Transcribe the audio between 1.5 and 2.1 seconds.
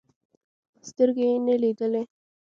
لیدلې.